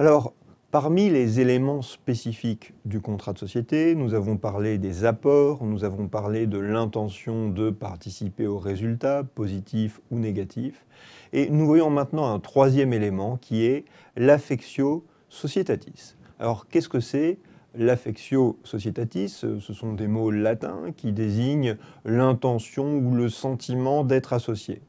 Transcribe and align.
Alors, 0.00 0.32
Parmi 0.70 1.10
les 1.10 1.40
éléments 1.40 1.82
spécifiques 1.82 2.72
du 2.86 3.00
contrat 3.00 3.32
de 3.32 3.38
société, 3.38 3.94
nous 3.96 4.14
avons 4.14 4.36
parlé 4.36 4.78
des 4.78 5.04
apports, 5.04 5.64
nous 5.64 5.82
avons 5.82 6.06
parlé 6.06 6.46
de 6.46 6.58
l'intention 6.58 7.50
de 7.50 7.70
participer 7.70 8.46
aux 8.46 8.58
résultats, 8.58 9.24
positifs 9.24 10.00
ou 10.10 10.18
négatifs. 10.20 10.86
Et 11.32 11.50
nous 11.50 11.66
voyons 11.66 11.90
maintenant 11.90 12.32
un 12.32 12.38
troisième 12.38 12.92
élément 12.92 13.36
qui 13.36 13.64
est 13.64 13.84
l'affectio 14.16 15.04
societatis. 15.28 16.14
Alors 16.38 16.68
qu'est-ce 16.68 16.88
que 16.88 17.00
c'est 17.00 17.38
L'affectio 17.74 18.58
societatis, 18.62 19.28
ce 19.28 19.58
sont 19.58 19.92
des 19.92 20.06
mots 20.06 20.30
latins 20.30 20.92
qui 20.96 21.10
désignent 21.12 21.76
l'intention 22.04 22.94
ou 22.94 23.16
le 23.16 23.28
sentiment 23.28 24.04
d'être 24.04 24.32
associé 24.32 24.80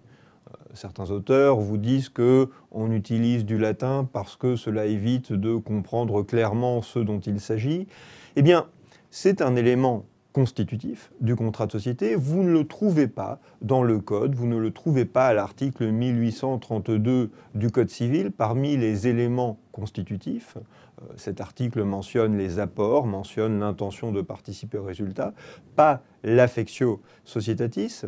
certains 0.74 1.12
auteurs 1.12 1.60
vous 1.60 1.78
disent 1.78 2.10
que 2.10 2.50
on 2.72 2.92
utilise 2.92 3.46
du 3.46 3.58
latin 3.58 4.08
parce 4.12 4.36
que 4.36 4.56
cela 4.56 4.86
évite 4.86 5.34
de 5.34 5.56
comprendre 5.56 6.24
clairement 6.24 6.82
ce 6.82 7.00
dont 7.00 7.20
il 7.20 7.40
s'agit. 7.40 7.88
Eh 8.36 8.42
bien, 8.42 8.68
c'est 9.10 9.42
un 9.42 9.56
élément 9.56 10.06
constitutif 10.32 11.12
du 11.20 11.36
contrat 11.36 11.68
de 11.68 11.72
société. 11.72 12.16
Vous 12.16 12.44
ne 12.44 12.52
le 12.52 12.66
trouvez 12.66 13.08
pas 13.08 13.40
dans 13.62 13.84
le 13.84 14.00
Code, 14.00 14.36
vous 14.36 14.48
ne 14.48 14.58
le 14.58 14.72
trouvez 14.72 15.06
pas 15.06 15.28
à 15.28 15.34
l'article 15.34 15.92
1832 15.92 17.32
du 17.56 17.72
Code 17.72 17.90
civil 17.90 18.32
parmi 18.32 18.78
les 18.78 19.08
éléments 19.08 19.60
constitutifs. 19.72 20.58
Euh, 20.58 21.14
cet 21.18 21.42
article 21.42 21.84
mentionne 21.84 22.38
les 22.38 22.60
apports, 22.60 23.06
mentionne 23.06 23.60
l'intention 23.60 24.12
de 24.12 24.22
participer 24.22 24.78
au 24.78 24.84
résultat, 24.84 25.34
pas 25.76 26.02
l'affectio 26.24 27.02
societatis. 27.26 28.06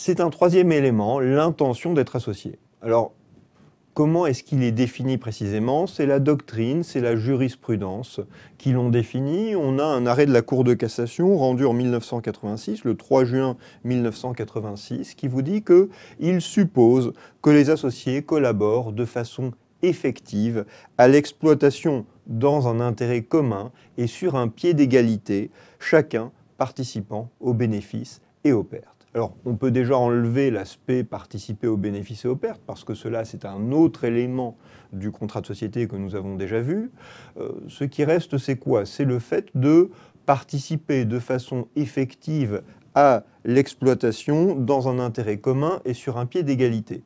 C'est 0.00 0.20
un 0.20 0.30
troisième 0.30 0.70
élément, 0.70 1.18
l'intention 1.18 1.92
d'être 1.92 2.14
associé. 2.14 2.60
Alors, 2.82 3.14
comment 3.94 4.26
est-ce 4.26 4.44
qu'il 4.44 4.62
est 4.62 4.70
défini 4.70 5.18
précisément? 5.18 5.88
C'est 5.88 6.06
la 6.06 6.20
doctrine, 6.20 6.84
c'est 6.84 7.00
la 7.00 7.16
jurisprudence 7.16 8.20
qui 8.58 8.70
l'ont 8.70 8.90
défini. 8.90 9.56
On 9.56 9.80
a 9.80 9.84
un 9.84 10.06
arrêt 10.06 10.26
de 10.26 10.32
la 10.32 10.40
Cour 10.40 10.62
de 10.62 10.74
cassation 10.74 11.36
rendu 11.36 11.66
en 11.66 11.72
1986, 11.72 12.84
le 12.84 12.94
3 12.94 13.24
juin 13.24 13.56
1986, 13.82 15.16
qui 15.16 15.26
vous 15.26 15.42
dit 15.42 15.64
qu'il 15.64 16.40
suppose 16.40 17.12
que 17.42 17.50
les 17.50 17.68
associés 17.68 18.22
collaborent 18.22 18.92
de 18.92 19.04
façon 19.04 19.50
effective 19.82 20.64
à 20.96 21.08
l'exploitation 21.08 22.06
dans 22.28 22.68
un 22.68 22.78
intérêt 22.78 23.22
commun 23.22 23.72
et 23.96 24.06
sur 24.06 24.36
un 24.36 24.46
pied 24.46 24.74
d'égalité, 24.74 25.50
chacun 25.80 26.30
participant 26.56 27.30
aux 27.40 27.52
bénéfices 27.52 28.20
et 28.44 28.52
aux 28.52 28.62
pertes. 28.62 28.97
Alors, 29.14 29.34
on 29.46 29.56
peut 29.56 29.70
déjà 29.70 29.96
enlever 29.96 30.50
l'aspect 30.50 31.02
participer 31.02 31.66
aux 31.66 31.78
bénéfices 31.78 32.26
et 32.26 32.28
aux 32.28 32.36
pertes, 32.36 32.60
parce 32.66 32.84
que 32.84 32.92
cela, 32.94 33.24
c'est 33.24 33.46
un 33.46 33.72
autre 33.72 34.04
élément 34.04 34.56
du 34.92 35.10
contrat 35.10 35.40
de 35.40 35.46
société 35.46 35.88
que 35.88 35.96
nous 35.96 36.14
avons 36.14 36.36
déjà 36.36 36.60
vu. 36.60 36.90
Euh, 37.38 37.52
ce 37.68 37.84
qui 37.84 38.04
reste, 38.04 38.36
c'est 38.36 38.56
quoi? 38.56 38.84
C'est 38.84 39.06
le 39.06 39.18
fait 39.18 39.46
de 39.54 39.90
participer 40.26 41.06
de 41.06 41.18
façon 41.18 41.68
effective 41.74 42.62
à 42.94 43.24
l'exploitation 43.44 44.54
dans 44.54 44.88
un 44.88 44.98
intérêt 44.98 45.38
commun 45.38 45.80
et 45.86 45.94
sur 45.94 46.18
un 46.18 46.26
pied 46.26 46.42
d'égalité. 46.42 47.02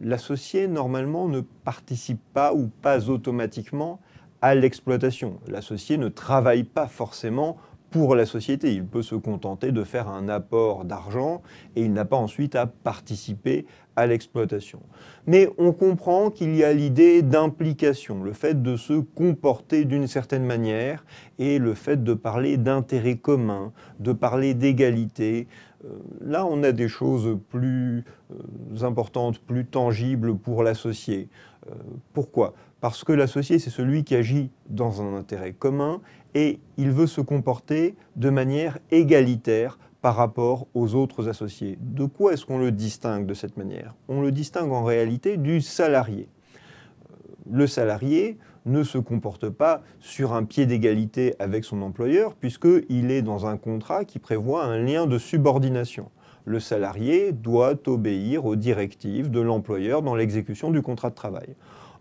L'associé, 0.00 0.66
normalement, 0.66 1.28
ne 1.28 1.40
participe 1.40 2.20
pas 2.32 2.52
ou 2.52 2.66
pas 2.82 3.08
automatiquement 3.08 4.00
à 4.42 4.56
l'exploitation. 4.56 5.38
L'associé 5.46 5.96
ne 5.96 6.08
travaille 6.08 6.64
pas 6.64 6.88
forcément 6.88 7.56
pour 7.94 8.16
la 8.16 8.26
société. 8.26 8.74
Il 8.74 8.84
peut 8.84 9.02
se 9.02 9.14
contenter 9.14 9.70
de 9.70 9.84
faire 9.84 10.08
un 10.08 10.28
apport 10.28 10.84
d'argent 10.84 11.42
et 11.76 11.82
il 11.82 11.92
n'a 11.92 12.04
pas 12.04 12.16
ensuite 12.16 12.56
à 12.56 12.66
participer 12.66 13.66
à 13.94 14.08
l'exploitation. 14.08 14.80
Mais 15.28 15.48
on 15.58 15.70
comprend 15.70 16.30
qu'il 16.30 16.56
y 16.56 16.64
a 16.64 16.72
l'idée 16.72 17.22
d'implication, 17.22 18.24
le 18.24 18.32
fait 18.32 18.60
de 18.60 18.76
se 18.76 18.94
comporter 18.94 19.84
d'une 19.84 20.08
certaine 20.08 20.44
manière 20.44 21.04
et 21.38 21.60
le 21.60 21.74
fait 21.74 22.02
de 22.02 22.14
parler 22.14 22.56
d'intérêt 22.56 23.14
commun, 23.14 23.72
de 24.00 24.12
parler 24.12 24.54
d'égalité. 24.54 25.46
Euh, 25.84 25.88
là, 26.20 26.46
on 26.46 26.62
a 26.62 26.72
des 26.72 26.88
choses 26.88 27.38
plus 27.50 28.04
euh, 28.32 28.86
importantes, 28.86 29.38
plus 29.38 29.66
tangibles 29.66 30.36
pour 30.36 30.62
l'associé. 30.62 31.28
Euh, 31.68 31.74
pourquoi? 32.12 32.54
Parce 32.80 33.04
que 33.04 33.12
l'associé, 33.12 33.58
c'est 33.58 33.70
celui 33.70 34.04
qui 34.04 34.14
agit 34.14 34.50
dans 34.68 35.02
un 35.02 35.14
intérêt 35.16 35.52
commun 35.52 36.00
et 36.34 36.60
il 36.76 36.90
veut 36.90 37.06
se 37.06 37.20
comporter 37.20 37.94
de 38.16 38.30
manière 38.30 38.78
égalitaire 38.90 39.78
par 40.02 40.16
rapport 40.16 40.66
aux 40.74 40.94
autres 40.94 41.28
associés. 41.28 41.78
De 41.80 42.04
quoi 42.04 42.34
est-ce 42.34 42.44
qu'on 42.44 42.58
le 42.58 42.72
distingue 42.72 43.24
de 43.24 43.32
cette 43.32 43.56
manière? 43.56 43.94
On 44.08 44.20
le 44.20 44.32
distingue 44.32 44.72
en 44.72 44.84
réalité 44.84 45.38
du 45.38 45.62
salarié. 45.62 46.28
Le 47.50 47.66
salarié 47.66 48.38
ne 48.64 48.82
se 48.82 48.96
comporte 48.96 49.50
pas 49.50 49.82
sur 50.00 50.32
un 50.32 50.44
pied 50.44 50.64
d'égalité 50.64 51.34
avec 51.38 51.64
son 51.64 51.82
employeur 51.82 52.34
puisqu'il 52.34 53.10
est 53.10 53.22
dans 53.22 53.46
un 53.46 53.58
contrat 53.58 54.04
qui 54.04 54.18
prévoit 54.18 54.64
un 54.64 54.78
lien 54.78 55.06
de 55.06 55.18
subordination. 55.18 56.10
Le 56.46 56.60
salarié 56.60 57.32
doit 57.32 57.74
obéir 57.86 58.46
aux 58.46 58.56
directives 58.56 59.30
de 59.30 59.40
l'employeur 59.40 60.02
dans 60.02 60.14
l'exécution 60.14 60.70
du 60.70 60.82
contrat 60.82 61.10
de 61.10 61.14
travail. 61.14 61.54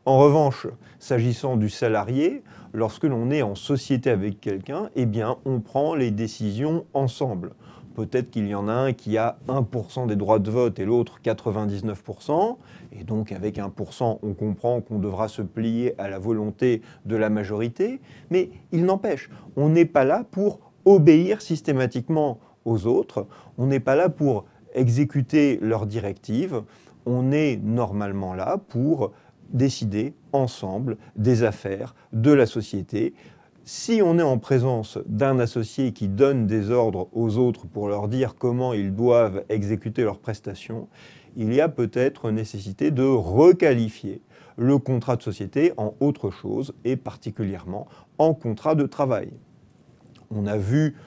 En 0.05 0.17
revanche, 0.17 0.67
s'agissant 0.99 1.55
du 1.55 1.69
salarié, 1.69 2.43
lorsque 2.73 3.05
l'on 3.05 3.31
est 3.31 3.41
en 3.41 3.55
société 3.55 4.09
avec 4.09 4.41
quelqu'un, 4.41 4.89
eh 4.95 5.07
on 5.45 5.61
prend 5.61 5.95
les 5.95 6.11
décisions 6.11 6.85
ensemble. 6.93 7.51
Peut-être 7.95 8.31
qu'il 8.31 8.47
y 8.47 8.55
en 8.55 8.67
a 8.67 8.73
un 8.73 8.93
qui 8.93 9.17
a 9.17 9.37
1% 9.47 10.07
des 10.07 10.15
droits 10.15 10.39
de 10.39 10.49
vote 10.49 10.79
et 10.79 10.85
l'autre 10.85 11.19
99%. 11.23 12.57
Et 12.91 13.03
donc 13.03 13.31
avec 13.31 13.57
1%, 13.57 14.19
on 14.21 14.33
comprend 14.33 14.81
qu'on 14.81 14.99
devra 14.99 15.27
se 15.27 15.41
plier 15.41 15.93
à 15.99 16.09
la 16.09 16.19
volonté 16.19 16.81
de 17.05 17.15
la 17.15 17.29
majorité. 17.29 18.01
Mais 18.31 18.49
il 18.71 18.85
n'empêche, 18.85 19.29
on 19.55 19.69
n'est 19.69 19.85
pas 19.85 20.05
là 20.05 20.23
pour 20.29 20.59
obéir 20.85 21.41
systématiquement 21.41 22.39
aux 22.65 22.87
autres. 22.87 23.27
On 23.57 23.67
n'est 23.67 23.79
pas 23.79 23.95
là 23.95 24.09
pour 24.09 24.45
exécuter 24.73 25.59
leurs 25.61 25.85
directives. 25.85 26.63
On 27.05 27.31
est 27.31 27.57
normalement 27.57 28.33
là 28.33 28.57
pour 28.69 29.11
décider 29.49 30.13
ensemble 30.31 30.97
des 31.15 31.43
affaires 31.43 31.95
de 32.11 32.31
la 32.31 32.45
société. 32.45 33.13
Si 33.65 34.01
on 34.03 34.19
est 34.19 34.23
en 34.23 34.39
présence 34.39 34.99
d'un 35.05 35.39
associé 35.39 35.93
qui 35.93 36.09
donne 36.09 36.47
des 36.47 36.69
ordres 36.69 37.07
aux 37.13 37.37
autres 37.37 37.65
pour 37.65 37.87
leur 37.87 38.09
dire 38.09 38.35
comment 38.35 38.73
ils 38.73 38.93
doivent 38.93 39.45
exécuter 39.47 40.03
leurs 40.03 40.19
prestations, 40.19 40.89
il 41.37 41.53
y 41.53 41.61
a 41.61 41.69
peut-être 41.69 42.29
nécessité 42.29 42.91
de 42.91 43.03
requalifier 43.03 44.21
le 44.57 44.77
contrat 44.79 45.15
de 45.15 45.21
société 45.21 45.71
en 45.77 45.95
autre 46.01 46.29
chose 46.29 46.73
et 46.83 46.97
particulièrement 46.97 47.87
en 48.17 48.33
contrat 48.33 48.75
de 48.75 48.85
travail. 48.85 49.31
On 50.29 50.45
a 50.45 50.57
vu 50.57 50.97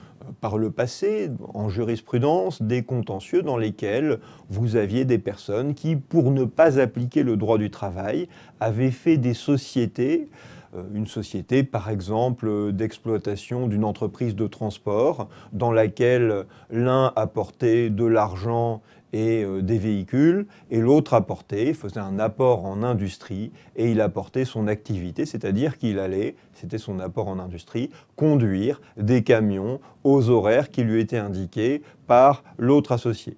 par 0.41 0.57
le 0.57 0.71
passé, 0.71 1.31
en 1.53 1.69
jurisprudence, 1.69 2.63
des 2.63 2.83
contentieux 2.83 3.43
dans 3.43 3.59
lesquels 3.59 4.19
vous 4.49 4.77
aviez 4.77 5.05
des 5.05 5.19
personnes 5.19 5.75
qui, 5.75 5.95
pour 5.95 6.31
ne 6.31 6.45
pas 6.45 6.81
appliquer 6.81 7.23
le 7.23 7.37
droit 7.37 7.59
du 7.59 7.71
travail, 7.71 8.29
avaient 8.61 8.91
fait 8.91 9.19
des 9.19 9.35
sociétés, 9.35 10.23
euh, 10.23 10.66
une 10.95 11.07
société 11.07 11.63
par 11.63 11.91
exemple 11.91 12.73
d'exploitation 12.73 13.67
d'une 13.67 13.85
entreprise 13.85 14.35
de 14.35 14.47
transport, 14.47 15.29
dans 15.53 15.73
laquelle 15.73 16.47
l'un 16.71 17.13
apportait 17.17 17.91
de 17.91 18.05
l'argent 18.05 18.83
et 19.13 19.45
euh, 19.45 19.63
des 19.63 19.79
véhicules, 19.79 20.47
et 20.71 20.81
l'autre 20.81 21.15
apportait, 21.15 21.73
faisait 21.73 22.01
un 22.01 22.19
apport 22.19 22.65
en 22.65 22.83
industrie, 22.83 23.53
et 23.77 23.91
il 23.91 24.01
apportait 24.01 24.45
son 24.45 24.67
activité, 24.67 25.27
c'est-à-dire 25.27 25.79
qu'il 25.79 25.99
allait, 25.99 26.35
c'était 26.53 26.79
son 26.79 26.99
apport 27.01 27.29
en 27.29 27.39
industrie, 27.39 27.91
conduire 28.17 28.81
des 28.97 29.23
camions 29.23 29.81
aux 30.05 30.29
horaires 30.29 30.71
qui 30.71 30.83
lui 30.83 31.01
étaient 31.01 31.19
indiqués 31.19 31.83
par 32.07 32.45
l'autre 32.59 32.93
associé 32.93 33.37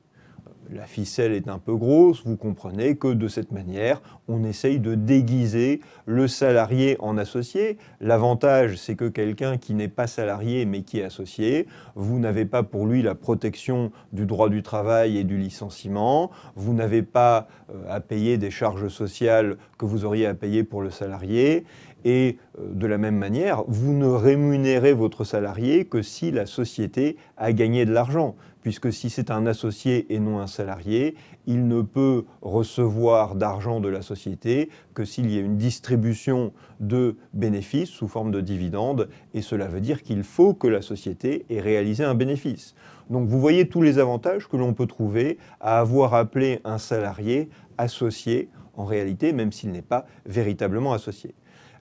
la 0.73 0.87
ficelle 0.87 1.33
est 1.33 1.49
un 1.49 1.59
peu 1.59 1.75
grosse, 1.75 2.23
vous 2.25 2.37
comprenez 2.37 2.97
que 2.97 3.09
de 3.09 3.29
cette 3.29 3.53
manière, 3.53 4.03
on 4.29 4.45
essaye 4.45 4.79
de 4.79 4.95
déguiser 4.95 5.81
le 6.07 6.29
salarié 6.29 6.97
en 7.01 7.17
associé. 7.17 7.79
L'avantage, 8.01 8.77
c'est 8.77 8.95
que 8.95 9.09
quelqu'un 9.09 9.57
qui 9.57 9.75
n'est 9.75 9.89
pas 9.89 10.07
salarié 10.07 10.67
mais 10.67 10.83
qui 10.83 11.01
est 11.01 11.05
associé, 11.05 11.67
vous 11.95 12.19
n'avez 12.19 12.45
pas 12.45 12.63
pour 12.63 12.87
lui 12.87 13.03
la 13.03 13.15
protection 13.15 13.91
du 14.13 14.27
droit 14.27 14.49
du 14.49 14.63
travail 14.63 15.19
et 15.19 15.25
du 15.25 15.39
licenciement, 15.39 16.31
vous 16.55 16.75
n'avez 16.75 17.03
pas 17.03 17.49
euh, 17.71 17.83
à 17.89 18.01
payer 18.01 18.39
des 18.39 18.51
charges 18.51 18.89
sociales 18.89 19.57
que 19.79 19.87
vous 19.87 20.05
auriez 20.05 20.27
à 20.27 20.35
payer 20.35 20.65
pour 20.65 20.83
le 20.83 20.91
salarié, 20.91 21.65
et 22.05 22.39
euh, 22.59 22.75
de 22.75 22.87
la 22.87 22.99
même 22.99 23.17
manière, 23.17 23.65
vous 23.67 23.93
ne 23.93 24.07
rémunérez 24.07 24.93
votre 24.93 25.25
salarié 25.25 25.85
que 25.85 26.03
si 26.03 26.31
la 26.31 26.47
société 26.47 27.17
a 27.37 27.53
gagné 27.53 27.85
de 27.85 27.93
l'argent 27.93 28.37
puisque 28.69 28.93
si 28.93 29.09
c'est 29.09 29.31
un 29.31 29.47
associé 29.47 30.13
et 30.13 30.19
non 30.19 30.41
un 30.41 30.47
salarié, 30.47 31.15
il 31.47 31.69
ne 31.69 31.81
peut 31.81 32.27
recevoir 32.43 33.35
d'argent 33.35 33.81
de 33.81 33.89
la 33.89 34.03
société 34.03 34.69
que 34.93 35.07
s'il 35.07 35.31
y 35.33 35.39
a 35.39 35.41
une 35.41 35.57
distribution 35.57 36.53
de 36.79 37.17
bénéfices 37.33 37.89
sous 37.89 38.09
forme 38.09 38.31
de 38.31 38.43
dividendes, 38.43 39.09
et 39.33 39.41
cela 39.41 39.69
veut 39.69 39.81
dire 39.81 40.03
qu'il 40.03 40.23
faut 40.23 40.53
que 40.53 40.67
la 40.67 40.83
société 40.83 41.47
ait 41.49 41.63
réalisé 41.63 42.05
un 42.05 42.15
bénéfice. 42.15 42.75
Donc 43.09 43.27
vous 43.27 43.41
voyez 43.41 43.71
tous 43.71 43.81
les 43.81 43.99
avantages 43.99 44.47
que 44.49 44.59
l'on 44.59 44.75
peut 44.75 44.87
trouver 44.87 45.39
à 45.61 45.81
avoir 45.81 46.13
appelé 46.13 46.61
un 46.65 46.77
salarié 46.77 47.49
associé 47.79 48.51
en 48.75 48.85
réalité, 48.85 49.33
même 49.33 49.51
s'il 49.51 49.71
n'est 49.71 49.81
pas 49.81 50.05
véritablement 50.27 50.93
associé. 50.93 51.35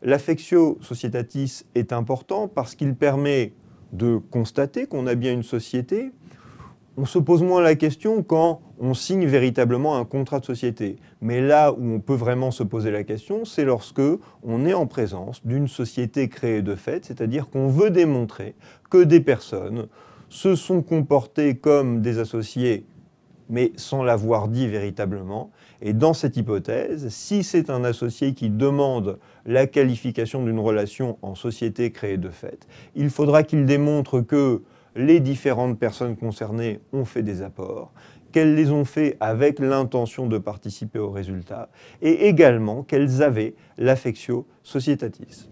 L'affectio 0.04 0.78
societatis 0.80 1.66
est 1.76 1.92
important 1.92 2.48
parce 2.48 2.76
qu'il 2.76 2.96
permet 2.96 3.52
de 3.92 4.22
constater 4.32 4.86
qu'on 4.86 5.06
a 5.06 5.16
bien 5.16 5.34
une 5.34 5.44
société. 5.44 6.14
On 7.00 7.06
se 7.06 7.20
pose 7.20 7.44
moins 7.44 7.62
la 7.62 7.76
question 7.76 8.24
quand 8.24 8.62
on 8.80 8.96
signe 8.96 9.28
véritablement 9.28 9.98
un 9.98 10.06
contrat 10.06 10.40
de 10.40 10.46
société. 10.46 10.98
Mais 11.22 11.42
là 11.42 11.72
où 11.72 11.94
on 11.94 12.00
peut 12.00 12.16
vraiment 12.16 12.50
se 12.50 12.64
poser 12.64 12.90
la 12.90 13.04
question, 13.04 13.46
c'est 13.46 13.66
lorsque 13.66 14.02
on 14.42 14.66
est 14.66 14.74
en 14.74 14.88
présence 14.88 15.46
d'une 15.46 15.68
société 15.68 16.28
créée 16.28 16.64
de 16.64 16.74
fait, 16.74 17.06
c'est-à-dire 17.06 17.50
qu'on 17.50 17.68
veut 17.68 17.92
démontrer 17.92 18.56
que 18.90 19.04
des 19.04 19.20
personnes 19.20 19.88
se 20.30 20.56
sont 20.56 20.82
comportées 20.82 21.56
comme 21.56 22.02
des 22.02 22.18
associés 22.18 22.88
mais 23.50 23.72
sans 23.76 24.04
l'avoir 24.04 24.48
dit 24.48 24.68
véritablement. 24.68 25.52
Et 25.82 25.94
dans 25.94 26.14
cette 26.14 26.38
hypothèse, 26.38 27.08
si 27.10 27.44
c'est 27.44 27.70
un 27.70 27.84
associé 27.84 28.34
qui 28.34 28.50
demande 28.50 29.20
la 29.46 29.68
qualification 29.68 30.44
d'une 30.44 30.60
relation 30.60 31.18
en 31.22 31.36
société 31.36 31.92
créée 31.92 32.18
de 32.18 32.30
fait, 32.30 32.68
il 32.96 33.10
faudra 33.10 33.44
qu'il 33.44 33.66
démontre 33.66 34.22
que 34.22 34.64
les 34.98 35.20
différentes 35.20 35.80
personnes 35.80 36.18
concernées 36.18 36.80
ont 36.92 37.06
fait 37.06 37.24
des 37.24 37.44
apports, 37.44 37.94
qu'elles 38.32 38.56
les 38.56 38.72
ont 38.72 38.84
fait 38.84 39.16
avec 39.20 39.60
l'intention 39.60 40.28
de 40.28 40.38
participer 40.38 41.00
au 41.00 41.12
résultat, 41.12 41.70
et 42.02 42.28
également 42.28 42.84
qu'elles 42.84 43.22
avaient 43.22 43.54
l'affectio 43.78 44.48
societatis. 44.64 45.50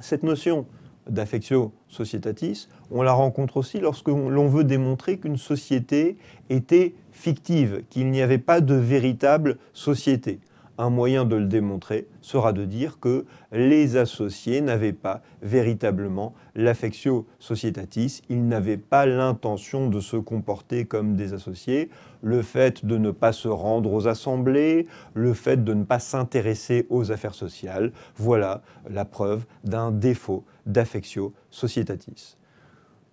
Cette 0.00 0.24
notion 0.24 0.66
d'affectio 1.08 1.72
societatis, 1.88 2.68
on 2.90 3.02
la 3.02 3.12
rencontre 3.12 3.58
aussi 3.58 3.78
lorsque 3.78 4.08
l'on 4.08 4.48
veut 4.48 4.64
démontrer 4.64 5.18
qu'une 5.18 5.36
société 5.36 6.16
était 6.50 6.94
fictive, 7.12 7.84
qu'il 7.90 8.10
n'y 8.10 8.22
avait 8.22 8.38
pas 8.38 8.60
de 8.60 8.74
véritable 8.74 9.58
société. 9.72 10.40
Un 10.76 10.90
moyen 10.90 11.24
de 11.24 11.36
le 11.36 11.46
démontrer 11.46 12.08
sera 12.20 12.52
de 12.52 12.64
dire 12.64 12.98
que 12.98 13.26
les 13.52 13.96
associés 13.96 14.60
n'avaient 14.60 14.92
pas 14.92 15.22
véritablement 15.40 16.34
l'affectio 16.56 17.26
societatis, 17.38 18.22
ils 18.28 18.48
n'avaient 18.48 18.76
pas 18.76 19.06
l'intention 19.06 19.88
de 19.88 20.00
se 20.00 20.16
comporter 20.16 20.84
comme 20.84 21.14
des 21.14 21.32
associés, 21.32 21.90
le 22.22 22.42
fait 22.42 22.84
de 22.84 22.98
ne 22.98 23.12
pas 23.12 23.32
se 23.32 23.46
rendre 23.46 23.92
aux 23.92 24.08
assemblées, 24.08 24.88
le 25.14 25.32
fait 25.32 25.62
de 25.62 25.74
ne 25.74 25.84
pas 25.84 26.00
s'intéresser 26.00 26.86
aux 26.90 27.12
affaires 27.12 27.34
sociales, 27.34 27.92
voilà 28.16 28.62
la 28.90 29.04
preuve 29.04 29.46
d'un 29.62 29.92
défaut 29.92 30.44
d'affectio 30.66 31.34
societatis. 31.50 32.36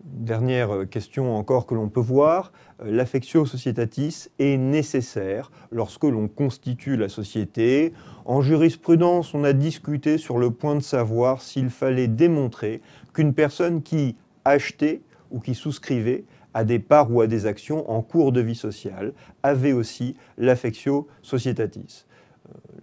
Dernière 0.04 0.90
question 0.90 1.36
encore 1.36 1.68
que 1.68 1.76
l'on 1.76 1.88
peut 1.88 2.00
voir, 2.00 2.52
l'affectio 2.84 3.46
societatis 3.46 4.30
est 4.40 4.58
nécessaire 4.58 5.52
lorsque 5.72 6.06
l'on 6.06 6.28
constitue 6.28 6.98
la 6.98 7.08
société. 7.08 7.94
En 8.26 8.42
jurisprudence, 8.42 9.36
on 9.36 9.44
a 9.44 9.54
discuté 9.54 10.18
sur 10.18 10.40
le 10.40 10.50
point 10.50 10.76
de 10.76 10.82
savoir 10.82 11.44
s'il 11.44 11.70
fallait 11.70 12.08
démontrer 12.08 12.82
qu'une 13.14 13.36
personne 13.36 13.84
qui 13.84 14.16
achetait 14.44 15.02
ou 15.30 15.40
qui 15.40 15.54
souscrivait 15.54 16.24
à 16.56 16.64
des 16.64 16.80
parts 16.80 17.12
ou 17.12 17.22
à 17.22 17.28
des 17.28 17.46
actions 17.46 17.90
en 17.90 18.02
cours 18.02 18.32
de 18.32 18.42
vie 18.42 18.56
sociale 18.56 19.14
avait 19.44 19.74
aussi 19.74 20.16
l'affectio 20.38 21.08
societatis 21.22 22.06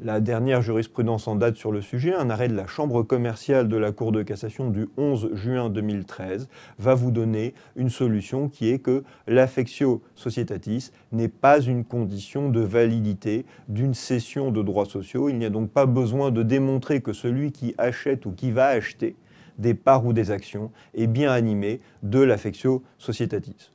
la 0.00 0.20
dernière 0.20 0.62
jurisprudence 0.62 1.26
en 1.26 1.34
date 1.34 1.56
sur 1.56 1.72
le 1.72 1.80
sujet, 1.80 2.14
un 2.14 2.30
arrêt 2.30 2.48
de 2.48 2.54
la 2.54 2.66
Chambre 2.66 3.02
commerciale 3.02 3.68
de 3.68 3.76
la 3.76 3.92
Cour 3.92 4.12
de 4.12 4.22
cassation 4.22 4.70
du 4.70 4.88
11 4.96 5.30
juin 5.34 5.70
2013, 5.70 6.48
va 6.78 6.94
vous 6.94 7.10
donner 7.10 7.54
une 7.76 7.90
solution 7.90 8.48
qui 8.48 8.70
est 8.70 8.78
que 8.78 9.02
l'affectio 9.26 10.02
societatis 10.14 10.92
n'est 11.12 11.28
pas 11.28 11.60
une 11.60 11.84
condition 11.84 12.50
de 12.50 12.60
validité 12.60 13.44
d'une 13.68 13.94
cession 13.94 14.52
de 14.52 14.62
droits 14.62 14.86
sociaux. 14.86 15.28
Il 15.28 15.38
n'y 15.38 15.46
a 15.46 15.50
donc 15.50 15.70
pas 15.70 15.86
besoin 15.86 16.30
de 16.30 16.42
démontrer 16.42 17.00
que 17.00 17.12
celui 17.12 17.52
qui 17.52 17.74
achète 17.78 18.26
ou 18.26 18.32
qui 18.32 18.50
va 18.50 18.68
acheter 18.68 19.16
des 19.58 19.74
parts 19.74 20.06
ou 20.06 20.12
des 20.12 20.30
actions 20.30 20.70
est 20.94 21.08
bien 21.08 21.32
animé 21.32 21.80
de 22.02 22.20
l'affectio 22.20 22.82
societatis. 22.98 23.72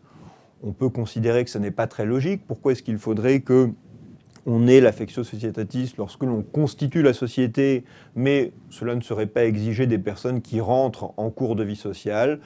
On 0.66 0.72
peut 0.72 0.90
considérer 0.90 1.44
que 1.44 1.50
ce 1.50 1.58
n'est 1.58 1.72
pas 1.72 1.88
très 1.88 2.06
logique. 2.06 2.48
Pourquoi 2.48 2.72
est-ce 2.72 2.84
qu'il 2.84 2.98
faudrait 2.98 3.42
que 3.42 3.70
on 4.46 4.68
est 4.68 4.82
l'affectio 4.82 5.24
societatis 5.24 5.94
lorsque 5.98 6.24
l'on 6.24 6.44
constitue 6.44 7.02
la 7.02 7.14
société, 7.14 7.84
mais 8.16 8.52
cela 8.70 8.96
ne 8.96 9.02
serait 9.02 9.28
pas 9.28 9.46
exigé 9.46 9.88
des 9.88 9.98
personnes 9.98 10.42
qui 10.42 10.60
rentrent 10.60 11.14
en 11.18 11.30
cours 11.30 11.56
de 11.56 11.64
vie 11.64 11.76
sociale. 11.76 12.40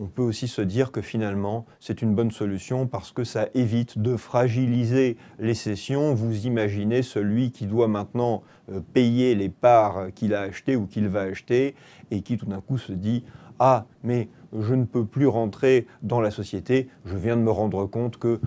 On 0.00 0.06
peut 0.06 0.22
aussi 0.22 0.46
se 0.46 0.62
dire 0.62 0.92
que 0.92 1.02
finalement, 1.02 1.66
c'est 1.80 2.02
une 2.02 2.14
bonne 2.14 2.30
solution 2.30 2.86
parce 2.86 3.10
que 3.10 3.24
ça 3.24 3.48
évite 3.54 3.98
de 3.98 4.16
fragiliser 4.16 5.16
les 5.40 5.54
cessions. 5.54 6.14
Vous 6.14 6.46
imaginez 6.46 7.02
celui 7.02 7.50
qui 7.50 7.66
doit 7.66 7.88
maintenant 7.88 8.44
euh, 8.70 8.80
payer 8.94 9.34
les 9.34 9.48
parts 9.48 10.06
qu'il 10.14 10.34
a 10.34 10.42
achetées 10.42 10.76
ou 10.76 10.86
qu'il 10.86 11.08
va 11.08 11.22
acheter 11.22 11.74
et 12.12 12.22
qui 12.22 12.38
tout 12.38 12.46
d'un 12.46 12.60
coup 12.60 12.78
se 12.78 12.92
dit 12.92 13.24
Ah, 13.58 13.86
mais 14.04 14.28
je 14.56 14.74
ne 14.74 14.84
peux 14.84 15.04
plus 15.04 15.26
rentrer 15.26 15.86
dans 16.02 16.20
la 16.20 16.30
société, 16.30 16.88
je 17.04 17.16
viens 17.16 17.36
de 17.36 17.42
me 17.42 17.50
rendre 17.50 17.84
compte 17.86 18.18
que 18.18 18.40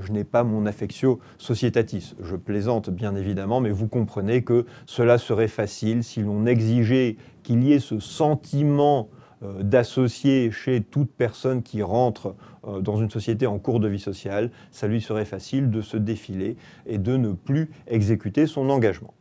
je 0.00 0.12
n'ai 0.12 0.24
pas 0.24 0.44
mon 0.44 0.66
affectio 0.66 1.20
societatis. 1.38 2.14
Je 2.22 2.36
plaisante 2.36 2.90
bien 2.90 3.14
évidemment, 3.14 3.60
mais 3.60 3.70
vous 3.70 3.88
comprenez 3.88 4.42
que 4.42 4.66
cela 4.86 5.18
serait 5.18 5.48
facile 5.48 6.04
si 6.04 6.22
l'on 6.22 6.46
exigeait 6.46 7.16
qu'il 7.42 7.62
y 7.62 7.72
ait 7.72 7.78
ce 7.78 7.98
sentiment 8.00 9.08
euh, 9.42 9.62
d'associer 9.62 10.50
chez 10.50 10.80
toute 10.80 11.10
personne 11.10 11.62
qui 11.62 11.82
rentre 11.82 12.34
euh, 12.66 12.80
dans 12.80 12.96
une 12.96 13.10
société 13.10 13.46
en 13.46 13.58
cours 13.58 13.80
de 13.80 13.88
vie 13.88 14.00
sociale, 14.00 14.50
ça 14.70 14.86
lui 14.86 15.00
serait 15.00 15.24
facile 15.24 15.70
de 15.70 15.80
se 15.80 15.96
défiler 15.96 16.56
et 16.86 16.98
de 16.98 17.16
ne 17.16 17.32
plus 17.32 17.70
exécuter 17.86 18.46
son 18.46 18.70
engagement. 18.70 19.14